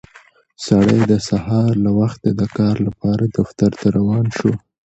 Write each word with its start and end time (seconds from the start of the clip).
سړی 0.65 0.99
د 1.11 1.13
سهار 1.27 1.71
له 1.85 1.91
وخته 1.99 2.29
د 2.39 2.43
کار 2.57 2.75
لپاره 2.87 3.23
دفتر 3.37 3.71
ته 3.79 3.87
روان 3.97 4.25
شو 4.37 4.51